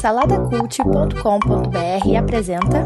[0.00, 2.84] Saladacult.com.br apresenta.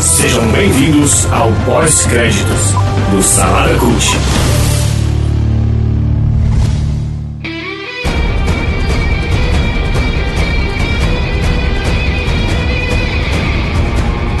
[0.00, 2.72] Sejam bem-vindos ao pós-créditos
[3.12, 4.16] do Salada Cult.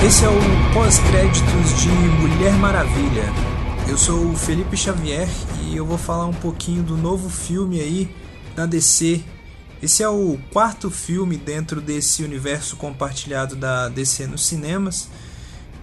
[0.04, 0.40] Esse é o
[0.74, 3.49] pós-créditos de Mulher Maravilha.
[3.90, 5.28] Eu sou o Felipe Xavier
[5.64, 8.08] e eu vou falar um pouquinho do novo filme aí
[8.54, 9.20] da DC.
[9.82, 15.08] Esse é o quarto filme dentro desse universo compartilhado da DC nos cinemas.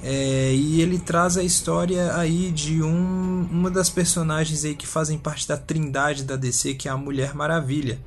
[0.01, 5.17] É, e ele traz a história aí de um, uma das personagens aí que fazem
[5.17, 7.99] parte da trindade da DC, que é a Mulher Maravilha.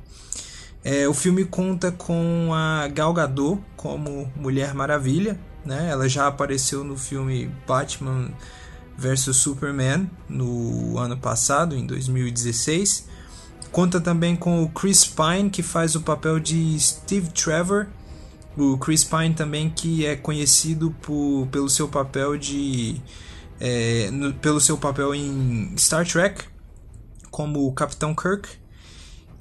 [0.83, 5.89] É, o filme conta com a Gal Gadot como Mulher Maravilha, né?
[5.91, 8.31] Ela já apareceu no filme Batman
[8.97, 13.09] vs Superman no ano passado, em 2016.
[13.71, 17.87] Conta também com o Chris Pine, que faz o papel de Steve Trevor.
[18.57, 23.01] O Chris Pine também que é conhecido por, pelo seu papel de
[23.61, 26.43] é, no, pelo seu papel em Star Trek
[27.29, 28.49] como o Capitão Kirk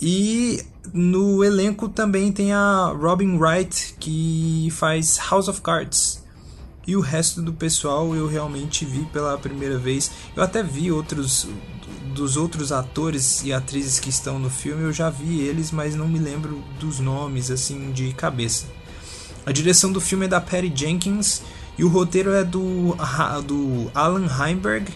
[0.01, 6.20] e no elenco também tem a Robin Wright que faz House of Cards
[6.86, 10.11] e o resto do pessoal eu realmente vi pela primeira vez.
[10.34, 11.48] Eu até vi outros
[12.14, 16.08] dos outros atores e atrizes que estão no filme eu já vi eles mas não
[16.08, 18.67] me lembro dos nomes assim de cabeça.
[19.47, 21.42] A direção do filme é da Patty Jenkins
[21.78, 22.97] e o roteiro é do,
[23.47, 24.92] do Alan Heinberg.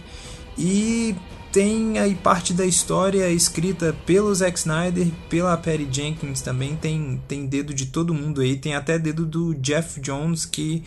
[0.57, 1.17] E
[1.51, 7.47] tem aí parte da história escrita pelo Zack Snyder, pela Patty Jenkins também, tem, tem
[7.47, 10.83] dedo de todo mundo aí, tem até dedo do Jeff Jones, que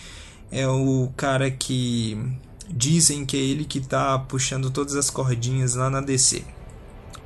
[0.52, 2.18] é o cara que
[2.70, 6.44] dizem que é ele que tá puxando todas as cordinhas lá na DC.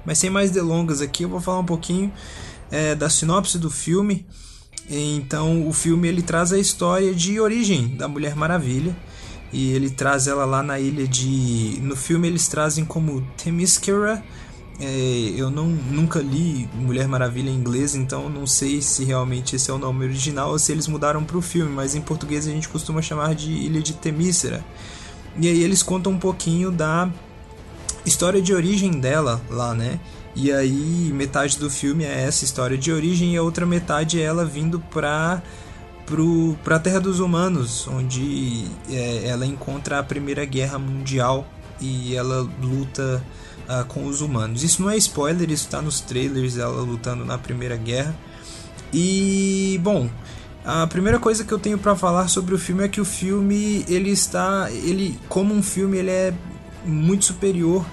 [0.06, 2.12] Mas sem mais delongas aqui, eu vou falar um pouquinho
[2.72, 4.26] é, da sinopse do filme.
[4.90, 8.96] Então, o filme ele traz a história de origem da Mulher Maravilha
[9.54, 11.78] e ele traz ela lá na ilha de.
[11.82, 14.24] No filme eles trazem como Themyscira.
[14.84, 19.70] É, eu não, nunca li Mulher Maravilha em inglês, então não sei se realmente esse
[19.70, 22.52] é o nome original ou se eles mudaram para o filme, mas em português a
[22.52, 24.66] gente costuma chamar de Ilha de Temícera.
[25.38, 27.08] E aí eles contam um pouquinho da
[28.04, 30.00] história de origem dela lá, né?
[30.36, 34.24] E aí metade do filme é essa história de origem e a outra metade é
[34.24, 35.44] ela vindo pra
[36.64, 41.48] para a Terra dos Humanos, onde é, ela encontra a Primeira Guerra Mundial
[41.80, 43.24] e ela luta
[43.70, 44.64] uh, com os humanos.
[44.64, 48.16] Isso não é spoiler, isso está nos trailers, ela lutando na Primeira Guerra.
[48.94, 50.10] E bom,
[50.64, 53.86] a primeira coisa que eu tenho para falar sobre o filme é que o filme
[53.88, 56.34] ele está, ele como um filme ele é
[56.86, 57.86] muito superior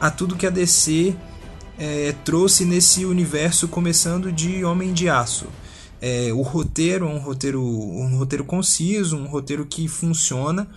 [0.00, 1.14] a tudo que a DC
[1.78, 5.46] é, trouxe nesse universo, começando de Homem de Aço.
[6.00, 10.68] É, o roteiro é um roteiro, um roteiro conciso, um roteiro que funciona.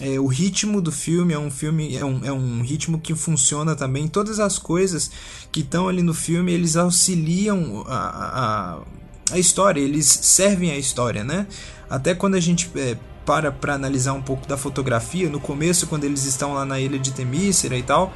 [0.00, 3.74] É, o ritmo do filme é um filme é um, é um ritmo que funciona
[3.74, 4.06] também.
[4.08, 5.10] Todas as coisas
[5.50, 11.24] que estão ali no filme eles auxiliam a, a, a história, eles servem a história,
[11.24, 11.46] né?
[11.88, 16.04] Até quando a gente é, para para analisar um pouco da fotografia, no começo quando
[16.04, 18.12] eles estão lá na ilha de Temícera e tal,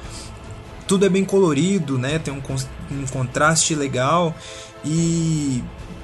[0.86, 2.18] tudo é bem colorido, né?
[2.18, 2.42] Tem um,
[2.90, 4.34] um contraste legal
[4.84, 5.62] e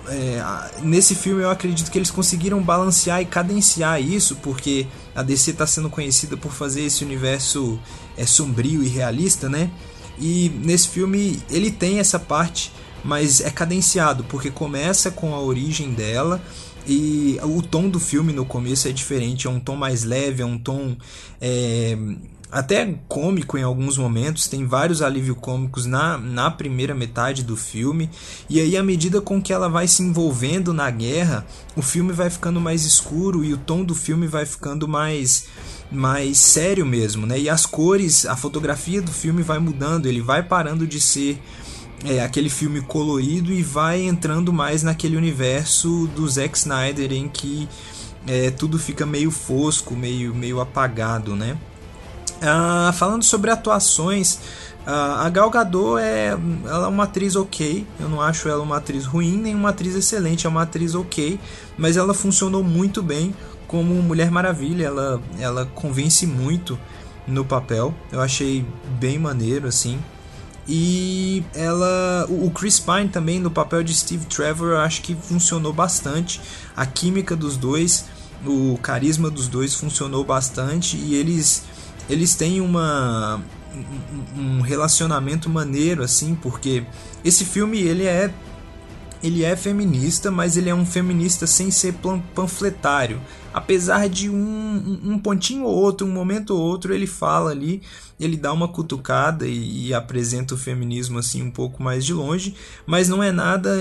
[0.08, 0.42] é,
[0.82, 5.66] nesse filme eu acredito que eles conseguiram balancear e cadenciar isso, porque a DC está
[5.66, 7.78] sendo conhecida por fazer esse universo
[8.16, 9.70] é, sombrio e realista, né?
[10.18, 12.72] E nesse filme ele tem essa parte,
[13.04, 16.42] mas é cadenciado, porque começa com a origem dela
[16.86, 20.46] e o tom do filme no começo é diferente, é um tom mais leve, é
[20.46, 20.96] um tom
[21.40, 21.98] é,
[22.50, 28.08] até cômico em alguns momentos, tem vários alívios cômicos na, na primeira metade do filme,
[28.48, 32.30] e aí à medida com que ela vai se envolvendo na guerra, o filme vai
[32.30, 35.46] ficando mais escuro e o tom do filme vai ficando mais
[35.90, 37.38] mais sério mesmo, né?
[37.38, 41.40] E as cores, a fotografia do filme vai mudando, ele vai parando de ser
[42.04, 47.68] é, aquele filme colorido e vai entrando mais naquele universo do Zack Snyder em que
[48.26, 51.56] é, tudo fica meio fosco, meio, meio apagado, né?
[52.36, 54.34] Uh, falando sobre atuações,
[54.86, 56.36] uh, a Gal Gadot é,
[56.66, 57.86] ela é uma atriz ok.
[57.98, 60.46] Eu não acho ela uma atriz ruim nem uma atriz excelente.
[60.46, 61.40] É uma atriz ok,
[61.78, 63.34] mas ela funcionou muito bem
[63.66, 64.86] como Mulher Maravilha.
[64.86, 66.78] Ela, ela convence muito
[67.26, 67.94] no papel.
[68.12, 68.66] Eu achei
[68.98, 69.98] bem maneiro assim.
[70.68, 75.72] E ela, o Chris Pine também no papel de Steve Trevor, eu acho que funcionou
[75.72, 76.40] bastante.
[76.76, 78.06] A química dos dois,
[78.44, 81.62] o carisma dos dois funcionou bastante e eles
[82.08, 83.42] eles têm uma
[84.36, 86.84] um, relacionamento maneiro, assim, porque
[87.24, 88.32] esse filme ele é
[89.22, 91.94] ele é feminista, mas ele é um feminista sem ser
[92.34, 93.20] panfletário.
[93.52, 97.80] Apesar de um, um pontinho ou outro, um momento ou outro, ele fala ali,
[98.20, 102.54] ele dá uma cutucada e, e apresenta o feminismo assim um pouco mais de longe,
[102.86, 103.78] mas não é nada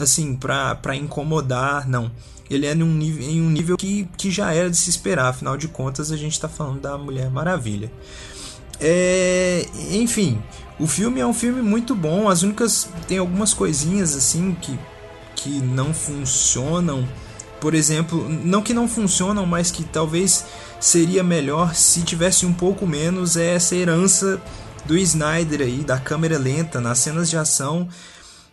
[0.00, 2.10] assim para incomodar, não.
[2.48, 5.68] Ele é num em um nível que, que já era de se esperar, afinal de
[5.68, 7.92] contas a gente está falando da Mulher Maravilha.
[8.80, 10.40] É, enfim,
[10.78, 12.28] o filme é um filme muito bom.
[12.28, 12.88] As únicas.
[13.06, 14.78] Tem algumas coisinhas assim que,
[15.34, 17.06] que não funcionam.
[17.60, 20.44] Por exemplo, não que não funcionam, mas que talvez
[20.80, 24.40] seria melhor se tivesse um pouco menos é essa herança
[24.86, 27.88] do Snyder aí, da câmera lenta nas cenas de ação.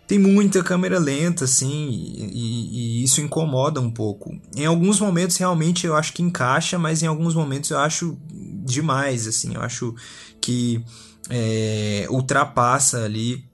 [0.07, 4.39] Tem muita câmera lenta, assim, e, e, isso incomoda um pouco.
[4.56, 9.27] Em alguns momentos realmente eu acho que encaixa, mas em alguns momentos eu acho demais,
[9.27, 9.95] assim, eu acho
[10.39, 10.83] que
[11.30, 13.45] é, ultrapassa ali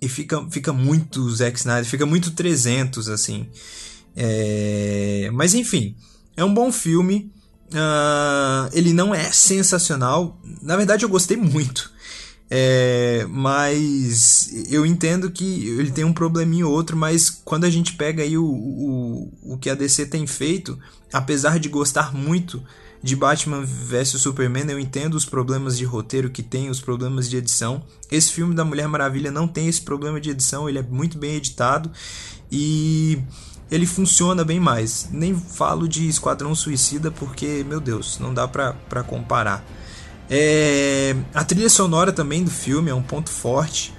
[0.00, 3.48] e fica, fica muito Zack Snyder, fica muito 300 assim.
[4.16, 5.96] É, mas enfim,
[6.36, 7.32] é um bom filme.
[7.68, 10.40] Uh, ele não é sensacional.
[10.62, 11.92] Na verdade, eu gostei muito.
[12.50, 17.94] É, mas eu entendo que ele tem um probleminha ou outro, mas quando a gente
[17.94, 20.78] pega aí o, o, o que a DC tem feito,
[21.12, 22.62] apesar de gostar muito
[23.02, 27.36] de Batman vs Superman, eu entendo os problemas de roteiro que tem, os problemas de
[27.36, 27.82] edição.
[28.10, 31.36] Esse filme da Mulher Maravilha não tem esse problema de edição, ele é muito bem
[31.36, 31.90] editado
[32.50, 33.18] e
[33.70, 35.08] ele funciona bem mais.
[35.12, 39.64] Nem falo de Esquadrão Suicida porque, meu Deus, não dá pra, pra comparar.
[40.30, 43.94] É, a trilha sonora também do filme é um ponto forte.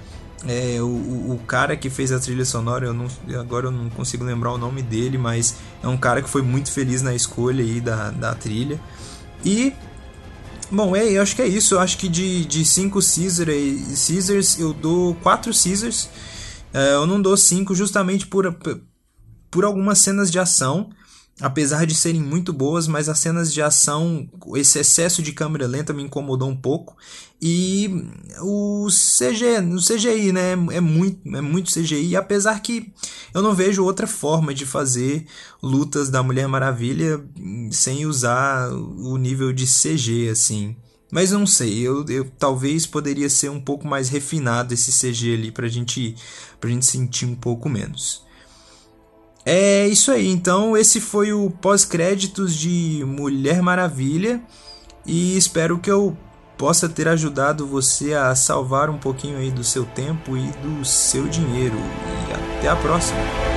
[0.46, 4.24] É, o, o cara que fez a trilha sonora, eu não, agora eu não consigo
[4.24, 7.80] lembrar o nome dele, mas é um cara que foi muito feliz na escolha aí
[7.80, 8.80] da, da trilha.
[9.44, 9.72] E,
[10.70, 11.74] bom, é, eu acho que é isso.
[11.74, 16.08] Eu acho que de 5 Caesars eu dou 4 Caesars.
[16.72, 18.56] É, eu não dou 5 justamente por,
[19.50, 20.90] por algumas cenas de ação
[21.40, 25.92] apesar de serem muito boas, mas as cenas de ação, esse excesso de câmera lenta
[25.92, 26.96] me incomodou um pouco.
[27.40, 27.88] E
[28.42, 32.92] o CG, o CGI, né, é muito, é muito CGI, apesar que
[33.32, 35.26] eu não vejo outra forma de fazer
[35.62, 37.24] lutas da Mulher Maravilha
[37.70, 40.76] sem usar o nível de CG assim.
[41.10, 45.50] Mas não sei, eu, eu talvez poderia ser um pouco mais refinado esse CG ali
[45.50, 46.14] pra gente,
[46.60, 48.22] pra gente sentir um pouco menos.
[49.44, 54.40] É isso aí, então esse foi o pós-créditos de Mulher Maravilha
[55.06, 56.16] e espero que eu
[56.58, 61.26] possa ter ajudado você a salvar um pouquinho aí do seu tempo e do seu
[61.26, 61.78] dinheiro.
[62.28, 63.49] E até a próxima.